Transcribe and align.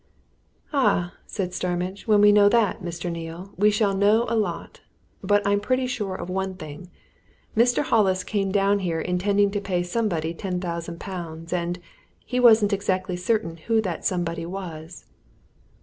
"Ah!" 0.73 1.13
said 1.27 1.53
Starmidge, 1.53 2.07
"when 2.07 2.21
we 2.21 2.31
know 2.31 2.49
that, 2.49 2.81
Mr. 2.81 3.11
Neale, 3.11 3.53
we 3.55 3.69
shall 3.69 3.93
know 3.95 4.25
a 4.29 4.35
lot! 4.35 4.81
But 5.21 5.45
I'm 5.45 5.59
pretty 5.59 5.85
sure 5.85 6.15
of 6.15 6.27
one 6.27 6.55
thing. 6.55 6.89
Mr. 7.55 7.83
Hollis 7.83 8.23
came 8.23 8.51
down 8.51 8.79
here 8.79 8.99
intending 8.99 9.51
to 9.51 9.61
pay 9.61 9.83
somebody 9.83 10.33
ten 10.33 10.59
thousand 10.59 10.99
pounds. 10.99 11.53
And 11.53 11.77
he 12.25 12.39
wasn't 12.39 12.73
exactly 12.73 13.15
certain 13.15 13.57
who 13.57 13.79
that 13.81 14.03
somebody 14.03 14.47
was!" 14.47 15.05